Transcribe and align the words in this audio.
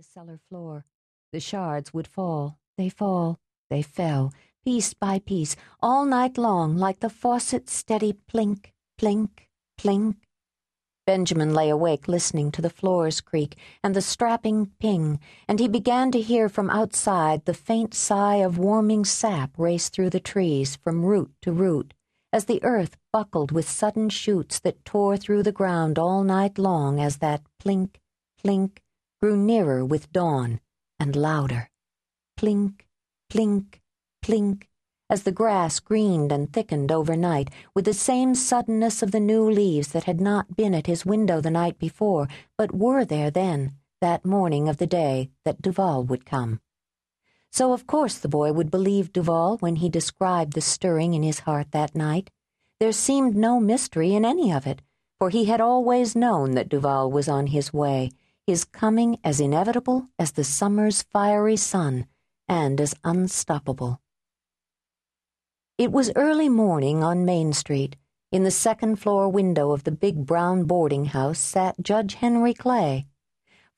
the 0.00 0.04
cellar 0.04 0.40
floor. 0.48 0.86
The 1.30 1.40
shards 1.40 1.92
would 1.92 2.06
fall, 2.06 2.56
they 2.78 2.88
fall, 2.88 3.38
they 3.68 3.82
fell, 3.82 4.32
piece 4.64 4.94
by 4.94 5.18
piece, 5.18 5.56
all 5.82 6.06
night 6.06 6.38
long, 6.38 6.78
like 6.78 7.00
the 7.00 7.10
faucet's 7.10 7.74
steady 7.74 8.14
plink, 8.32 8.72
plink, 8.98 9.28
plink. 9.78 10.14
Benjamin 11.06 11.52
lay 11.52 11.68
awake 11.68 12.08
listening 12.08 12.50
to 12.52 12.62
the 12.62 12.70
floors 12.70 13.20
creak 13.20 13.58
and 13.84 13.94
the 13.94 14.00
strapping 14.00 14.70
ping, 14.80 15.20
and 15.46 15.60
he 15.60 15.68
began 15.68 16.10
to 16.12 16.22
hear 16.22 16.48
from 16.48 16.70
outside 16.70 17.44
the 17.44 17.52
faint 17.52 17.92
sigh 17.92 18.36
of 18.36 18.56
warming 18.56 19.04
sap 19.04 19.50
race 19.58 19.90
through 19.90 20.08
the 20.08 20.18
trees 20.18 20.76
from 20.76 21.04
root 21.04 21.30
to 21.42 21.52
root 21.52 21.92
as 22.32 22.46
the 22.46 22.64
earth 22.64 22.96
buckled 23.12 23.52
with 23.52 23.68
sudden 23.68 24.08
shoots 24.08 24.60
that 24.60 24.82
tore 24.86 25.18
through 25.18 25.42
the 25.42 25.52
ground 25.52 25.98
all 25.98 26.24
night 26.24 26.56
long 26.56 26.98
as 26.98 27.18
that 27.18 27.42
plink, 27.62 27.96
plink 28.42 28.78
grew 29.20 29.36
nearer 29.36 29.84
with 29.84 30.12
dawn 30.12 30.60
and 30.98 31.14
louder. 31.14 31.68
Plink, 32.38 32.82
plink, 33.30 33.80
plink, 34.24 34.62
as 35.10 35.24
the 35.24 35.32
grass 35.32 35.80
greened 35.80 36.32
and 36.32 36.52
thickened 36.52 36.90
overnight 36.90 37.50
with 37.74 37.84
the 37.84 37.92
same 37.92 38.34
suddenness 38.34 39.02
of 39.02 39.10
the 39.10 39.20
new 39.20 39.50
leaves 39.50 39.88
that 39.88 40.04
had 40.04 40.20
not 40.20 40.56
been 40.56 40.72
at 40.72 40.86
his 40.86 41.04
window 41.04 41.40
the 41.40 41.50
night 41.50 41.78
before, 41.78 42.28
but 42.56 42.74
were 42.74 43.04
there 43.04 43.30
then, 43.30 43.74
that 44.00 44.24
morning 44.24 44.68
of 44.68 44.78
the 44.78 44.86
day 44.86 45.30
that 45.44 45.60
Duval 45.60 46.04
would 46.04 46.24
come. 46.24 46.60
So 47.50 47.72
of 47.72 47.86
course 47.86 48.16
the 48.16 48.28
boy 48.28 48.52
would 48.52 48.70
believe 48.70 49.12
Duval 49.12 49.58
when 49.58 49.76
he 49.76 49.88
described 49.88 50.52
the 50.54 50.60
stirring 50.60 51.12
in 51.12 51.24
his 51.24 51.40
heart 51.40 51.72
that 51.72 51.94
night. 51.94 52.30
There 52.78 52.92
seemed 52.92 53.36
no 53.36 53.60
mystery 53.60 54.14
in 54.14 54.24
any 54.24 54.52
of 54.52 54.66
it, 54.66 54.80
for 55.18 55.28
he 55.28 55.46
had 55.46 55.60
always 55.60 56.16
known 56.16 56.52
that 56.52 56.70
Duval 56.70 57.10
was 57.10 57.28
on 57.28 57.48
his 57.48 57.72
way, 57.72 58.10
his 58.50 58.64
coming 58.64 59.16
as 59.22 59.38
inevitable 59.38 60.08
as 60.18 60.32
the 60.32 60.42
summer's 60.42 61.02
fiery 61.02 61.54
sun, 61.54 62.04
and 62.48 62.80
as 62.80 62.96
unstoppable. 63.04 64.00
It 65.78 65.92
was 65.92 66.10
early 66.16 66.48
morning 66.48 67.04
on 67.04 67.24
Main 67.24 67.52
Street. 67.52 67.94
In 68.32 68.42
the 68.42 68.50
second 68.50 68.96
floor 68.96 69.28
window 69.28 69.70
of 69.70 69.84
the 69.84 69.92
big 69.92 70.26
brown 70.26 70.64
boarding 70.64 71.04
house 71.04 71.38
sat 71.38 71.76
Judge 71.80 72.14
Henry 72.14 72.52
Clay. 72.52 73.06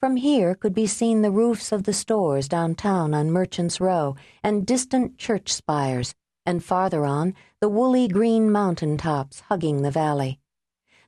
From 0.01 0.17
here 0.17 0.55
could 0.55 0.73
be 0.73 0.87
seen 0.87 1.21
the 1.21 1.31
roofs 1.31 1.71
of 1.71 1.83
the 1.83 1.93
stores 1.93 2.49
downtown 2.49 3.13
on 3.13 3.31
Merchants 3.31 3.79
Row 3.79 4.17
and 4.43 4.67
distant 4.67 5.19
church 5.19 5.53
spires, 5.53 6.15
and 6.47 6.65
farther 6.65 7.05
on, 7.05 7.35
the 7.61 7.69
woolly 7.69 8.09
green 8.09 8.51
mountain 8.51 8.97
tops 8.97 9.41
hugging 9.51 9.83
the 9.83 9.91
valley. 9.91 10.41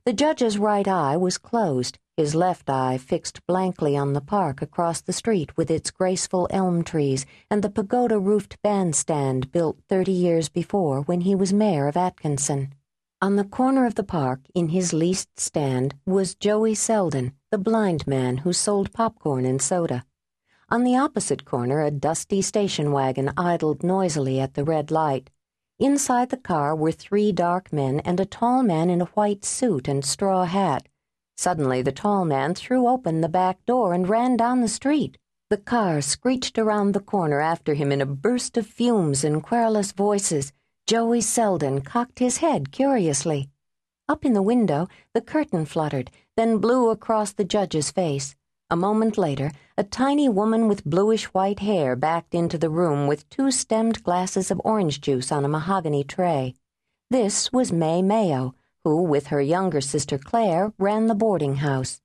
The 0.05 0.13
judge's 0.13 0.59
right 0.59 0.87
eye 0.87 1.17
was 1.17 1.39
closed, 1.39 1.97
his 2.15 2.35
left 2.35 2.69
eye 2.69 2.99
fixed 2.99 3.43
blankly 3.47 3.97
on 3.97 4.13
the 4.13 4.21
park 4.21 4.61
across 4.61 5.01
the 5.01 5.11
street 5.11 5.57
with 5.57 5.71
its 5.71 5.89
graceful 5.89 6.47
elm 6.51 6.83
trees 6.83 7.25
and 7.49 7.63
the 7.63 7.71
pagoda 7.71 8.19
roofed 8.19 8.61
bandstand 8.61 9.51
built 9.51 9.79
thirty 9.89 10.11
years 10.11 10.47
before 10.47 11.01
when 11.01 11.21
he 11.21 11.33
was 11.33 11.51
mayor 11.51 11.87
of 11.87 11.97
Atkinson. 11.97 12.75
On 13.19 13.35
the 13.35 13.43
corner 13.43 13.87
of 13.87 13.95
the 13.95 14.03
park, 14.03 14.41
in 14.53 14.67
his 14.67 14.93
leased 14.93 15.39
stand, 15.39 15.95
was 16.05 16.35
Joey 16.35 16.75
Selden, 16.75 17.33
the 17.49 17.57
blind 17.57 18.05
man 18.05 18.37
who 18.37 18.53
sold 18.53 18.93
popcorn 18.93 19.43
and 19.43 19.59
soda. 19.59 20.05
On 20.69 20.83
the 20.83 20.95
opposite 20.95 21.45
corner, 21.45 21.81
a 21.81 21.89
dusty 21.89 22.43
station 22.43 22.91
wagon 22.91 23.31
idled 23.35 23.81
noisily 23.81 24.39
at 24.39 24.53
the 24.53 24.63
red 24.63 24.91
light. 24.91 25.31
Inside 25.77 26.29
the 26.29 26.37
car 26.37 26.73
were 26.73 26.93
three 26.93 27.33
dark 27.33 27.73
men 27.73 27.99
and 28.01 28.17
a 28.19 28.25
tall 28.25 28.63
man 28.63 28.89
in 28.89 29.01
a 29.01 29.11
white 29.15 29.43
suit 29.43 29.89
and 29.89 30.05
straw 30.05 30.45
hat. 30.45 30.87
Suddenly, 31.35 31.81
the 31.81 31.91
tall 31.91 32.23
man 32.23 32.55
threw 32.55 32.87
open 32.87 33.19
the 33.19 33.27
back 33.27 33.65
door 33.65 33.93
and 33.93 34.07
ran 34.07 34.37
down 34.37 34.61
the 34.61 34.69
street. 34.69 35.17
The 35.49 35.57
car 35.57 35.99
screeched 35.99 36.57
around 36.57 36.93
the 36.93 37.01
corner 37.01 37.41
after 37.41 37.73
him 37.73 37.91
in 37.91 38.01
a 38.01 38.05
burst 38.05 38.55
of 38.55 38.65
fumes 38.65 39.25
and 39.25 39.43
querulous 39.43 39.91
voices. 39.91 40.53
Joey 40.87 41.19
Selden 41.19 41.81
cocked 41.81 42.19
his 42.19 42.37
head 42.37 42.71
curiously. 42.71 43.49
Up 44.07 44.23
in 44.23 44.31
the 44.31 44.41
window, 44.41 44.87
the 45.13 45.21
curtain 45.21 45.65
fluttered, 45.65 46.09
then 46.37 46.59
blew 46.59 46.89
across 46.89 47.33
the 47.33 47.43
judge's 47.43 47.91
face. 47.91 48.33
A 48.69 48.75
moment 48.75 49.17
later, 49.17 49.51
a 49.77 49.83
tiny 49.83 50.27
woman 50.27 50.67
with 50.67 50.85
bluish 50.85 51.25
white 51.25 51.59
hair 51.59 51.95
backed 51.95 52.33
into 52.33 52.57
the 52.57 52.69
room 52.69 53.05
with 53.05 53.29
two 53.29 53.51
stemmed 53.51 54.03
glasses 54.03 54.49
of 54.49 54.59
orange 54.65 55.01
juice 55.01 55.31
on 55.31 55.45
a 55.45 55.47
mahogany 55.47 56.03
tray. 56.03 56.55
This 57.11 57.53
was 57.53 57.71
May 57.71 58.01
Mayo, 58.01 58.55
who, 58.83 59.03
with 59.03 59.27
her 59.27 59.41
younger 59.41 59.81
sister 59.81 60.17
Claire, 60.17 60.73
ran 60.79 61.05
the 61.05 61.13
boarding 61.13 61.57
house. 61.57 62.01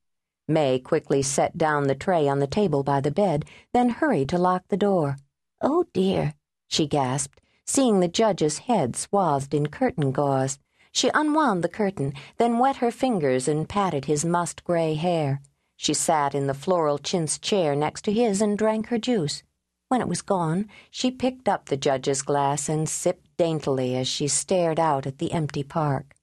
May 0.47 0.79
quickly 0.79 1.23
set 1.23 1.57
down 1.57 1.87
the 1.87 1.95
tray 1.95 2.29
on 2.29 2.41
the 2.41 2.47
table 2.47 2.83
by 2.83 3.01
the 3.01 3.11
bed, 3.11 3.47
then 3.73 3.89
hurried 3.89 4.29
to 4.29 4.39
lock 4.39 4.65
the 4.69 4.77
door. 4.77 5.17
Oh 5.63 5.87
dear, 5.95 6.35
she 6.69 6.87
gasped 6.87 7.41
seeing 7.71 8.01
the 8.01 8.09
judge's 8.09 8.59
head 8.59 8.97
swathed 8.97 9.55
in 9.55 9.69
curtain 9.69 10.11
gauze. 10.11 10.59
She 10.93 11.09
unwound 11.15 11.63
the 11.63 11.69
curtain, 11.69 12.13
then 12.37 12.59
wet 12.59 12.77
her 12.77 12.91
fingers 12.91 13.47
and 13.47 13.69
patted 13.69 14.07
his 14.07 14.25
must 14.25 14.65
gray 14.65 14.95
hair. 14.95 15.41
She 15.83 15.95
sat 15.95 16.35
in 16.35 16.47
the 16.47 16.53
floral 16.53 16.99
chintz 16.99 17.39
chair 17.39 17.75
next 17.75 18.03
to 18.03 18.13
his 18.13 18.43
and 18.43 18.59
drank 18.59 18.89
her 18.89 18.99
juice. 18.99 19.43
When 19.89 20.03
it 20.03 20.09
was 20.09 20.21
gone, 20.21 20.69
she 20.91 21.11
picked 21.11 21.49
up 21.49 21.65
the 21.65 21.77
judge's 21.79 22.21
glass 22.21 22.69
and 22.69 22.87
sipped 22.87 23.35
daintily 23.39 23.97
as 23.97 24.07
she 24.07 24.29
stared 24.29 24.79
out 24.79 25.07
at 25.07 25.17
the 25.17 25.33
empty 25.33 25.63
park. 25.63 26.15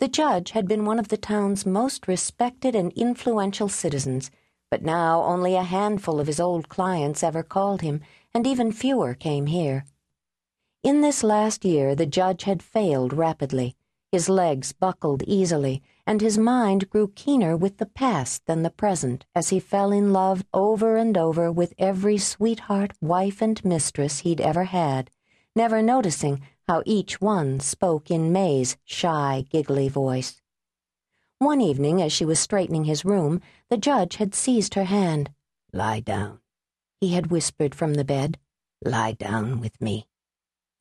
The 0.00 0.08
judge 0.08 0.50
had 0.50 0.66
been 0.66 0.84
one 0.84 0.98
of 0.98 1.10
the 1.10 1.16
town's 1.16 1.64
most 1.64 2.08
respected 2.08 2.74
and 2.74 2.92
influential 2.94 3.68
citizens, 3.68 4.32
but 4.68 4.82
now 4.82 5.22
only 5.22 5.54
a 5.54 5.62
handful 5.62 6.18
of 6.18 6.26
his 6.26 6.40
old 6.40 6.68
clients 6.68 7.22
ever 7.22 7.44
called 7.44 7.82
him, 7.82 8.00
and 8.34 8.48
even 8.48 8.72
fewer 8.72 9.14
came 9.14 9.46
here. 9.46 9.84
In 10.82 11.02
this 11.02 11.22
last 11.22 11.64
year, 11.64 11.94
the 11.94 12.04
judge 12.04 12.42
had 12.42 12.64
failed 12.64 13.12
rapidly. 13.12 13.76
His 14.12 14.28
legs 14.28 14.72
buckled 14.72 15.22
easily, 15.26 15.82
and 16.06 16.20
his 16.20 16.36
mind 16.36 16.90
grew 16.90 17.08
keener 17.14 17.56
with 17.56 17.78
the 17.78 17.86
past 17.86 18.44
than 18.44 18.62
the 18.62 18.68
present 18.68 19.24
as 19.34 19.48
he 19.48 19.58
fell 19.58 19.90
in 19.90 20.12
love 20.12 20.44
over 20.52 20.96
and 20.96 21.16
over 21.16 21.50
with 21.50 21.72
every 21.78 22.18
sweetheart, 22.18 22.92
wife, 23.00 23.40
and 23.40 23.64
mistress 23.64 24.18
he'd 24.18 24.38
ever 24.38 24.64
had, 24.64 25.10
never 25.56 25.80
noticing 25.80 26.42
how 26.68 26.82
each 26.84 27.22
one 27.22 27.58
spoke 27.58 28.10
in 28.10 28.32
May's 28.32 28.76
shy, 28.84 29.46
giggly 29.48 29.88
voice. 29.88 30.42
One 31.38 31.62
evening, 31.62 32.02
as 32.02 32.12
she 32.12 32.26
was 32.26 32.38
straightening 32.38 32.84
his 32.84 33.06
room, 33.06 33.40
the 33.70 33.78
judge 33.78 34.16
had 34.16 34.34
seized 34.34 34.74
her 34.74 34.84
hand. 34.84 35.30
Lie 35.72 36.00
down, 36.00 36.40
he 37.00 37.14
had 37.14 37.30
whispered 37.30 37.74
from 37.74 37.94
the 37.94 38.04
bed. 38.04 38.38
Lie 38.84 39.12
down 39.12 39.58
with 39.58 39.80
me. 39.80 40.06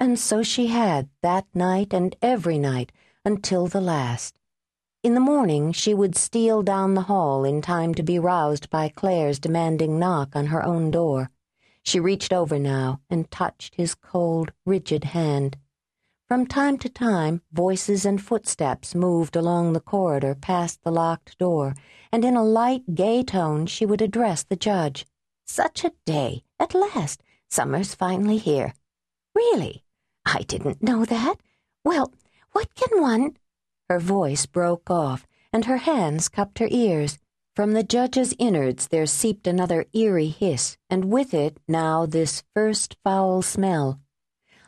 And 0.01 0.19
so 0.19 0.43
she 0.43 0.67
had 0.67 1.07
that 1.21 1.45
night 1.53 1.93
and 1.93 2.13
every 2.21 2.57
night 2.59 2.91
until 3.23 3.67
the 3.67 3.81
last. 3.81 4.39
In 5.03 5.13
the 5.13 5.19
morning, 5.19 5.71
she 5.71 5.93
would 5.93 6.15
steal 6.15 6.61
down 6.61 6.93
the 6.93 7.03
hall 7.03 7.43
in 7.43 7.61
time 7.61 7.95
to 7.95 8.03
be 8.03 8.19
roused 8.19 8.69
by 8.69 8.89
Claire's 8.89 9.39
demanding 9.39 9.97
knock 9.97 10.35
on 10.35 10.47
her 10.47 10.63
own 10.63 10.91
door. 10.91 11.31
She 11.83 11.99
reached 11.99 12.31
over 12.31 12.59
now 12.59 13.01
and 13.09 13.29
touched 13.31 13.75
his 13.75 13.95
cold, 13.95 14.51
rigid 14.65 15.05
hand. 15.05 15.57
From 16.27 16.45
time 16.45 16.77
to 16.77 16.87
time, 16.87 17.41
voices 17.51 18.05
and 18.05 18.21
footsteps 18.21 18.95
moved 18.95 19.35
along 19.35 19.73
the 19.73 19.79
corridor 19.79 20.35
past 20.35 20.83
the 20.83 20.91
locked 20.91 21.37
door, 21.37 21.75
and 22.11 22.23
in 22.23 22.35
a 22.35 22.43
light, 22.43 22.95
gay 22.95 23.23
tone 23.23 23.65
she 23.65 23.85
would 23.85 24.01
address 24.01 24.43
the 24.43 24.55
judge. 24.55 25.05
Such 25.45 25.83
a 25.83 25.91
day! 26.05 26.43
At 26.59 26.73
last! 26.73 27.21
Summer's 27.49 27.95
finally 27.95 28.37
here. 28.37 28.73
Really? 29.35 29.83
I 30.25 30.43
didn't 30.43 30.83
know 30.83 31.03
that. 31.03 31.35
Well, 31.83 32.13
what 32.51 32.73
can 32.75 33.01
one. 33.01 33.37
Her 33.89 33.99
voice 33.99 34.45
broke 34.45 34.89
off, 34.89 35.27
and 35.51 35.65
her 35.65 35.77
hands 35.77 36.29
cupped 36.29 36.59
her 36.59 36.67
ears. 36.69 37.17
From 37.55 37.73
the 37.73 37.83
judge's 37.83 38.33
innards 38.39 38.87
there 38.87 39.05
seeped 39.05 39.47
another 39.47 39.85
eerie 39.93 40.27
hiss, 40.29 40.77
and 40.89 41.05
with 41.05 41.33
it 41.33 41.59
now 41.67 42.05
this 42.05 42.43
first 42.53 42.95
foul 43.03 43.41
smell. 43.41 43.99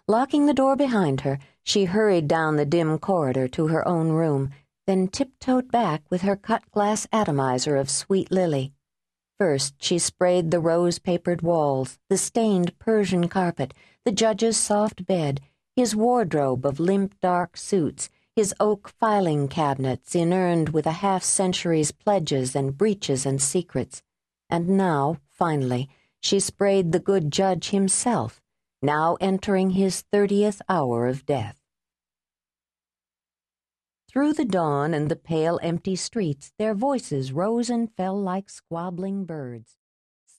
Locking 0.08 0.46
the 0.46 0.54
door 0.54 0.76
behind 0.76 1.22
her, 1.22 1.40
she 1.64 1.86
hurried 1.86 2.28
down 2.28 2.58
the 2.58 2.66
dim 2.66 2.98
corridor 3.00 3.48
to 3.48 3.68
her 3.68 3.88
own 3.88 4.10
room, 4.12 4.50
then 4.86 5.08
tiptoed 5.08 5.72
back 5.72 6.04
with 6.10 6.24
her 6.24 6.36
cut 6.36 6.70
glass 6.72 7.08
atomizer 7.14 7.78
of 7.78 7.90
sweet 7.90 8.30
lily. 8.30 8.74
First, 9.40 9.76
she 9.82 9.98
sprayed 9.98 10.52
the 10.52 10.60
rose 10.60 11.00
papered 11.00 11.42
walls, 11.42 11.98
the 12.10 12.18
stained 12.18 12.78
Persian 12.80 13.30
carpet, 13.30 13.74
the 14.04 14.12
judge's 14.12 14.58
soft 14.58 15.06
bed, 15.06 15.40
his 15.76 15.96
wardrobe 15.96 16.66
of 16.66 16.80
limp 16.80 17.20
dark 17.20 17.58
suits, 17.58 18.10
his 18.36 18.54
oak 18.60 18.90
filing 19.00 19.48
cabinets 19.48 20.16
inurned 20.16 20.70
with 20.70 20.86
a 20.86 20.92
half 21.04 21.24
century's 21.24 21.92
pledges 21.92 22.56
and 22.56 22.78
breaches 22.78 23.26
and 23.26 23.42
secrets. 23.42 24.02
And 24.50 24.70
now, 24.70 25.18
finally, 25.30 25.90
she 26.20 26.40
sprayed 26.40 26.92
the 26.92 27.00
good 27.00 27.32
judge 27.32 27.70
himself, 27.70 28.42
now 28.82 29.18
entering 29.20 29.72
his 29.72 30.02
thirtieth 30.12 30.62
hour 30.70 31.08
of 31.08 31.26
death. 31.26 31.60
Through 34.10 34.34
the 34.34 34.46
dawn 34.46 34.94
and 34.94 35.10
the 35.10 35.16
pale 35.16 35.60
empty 35.64 35.96
streets, 35.96 36.54
their 36.60 36.76
voices 36.76 37.34
rose 37.34 37.70
and 37.72 37.92
fell 37.92 38.20
like 38.20 38.50
squabbling 38.50 39.26
birds. 39.26 39.78